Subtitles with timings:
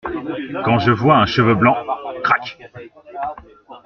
[0.65, 1.77] Quand je vois un cheveu blanc…
[2.23, 2.57] crac!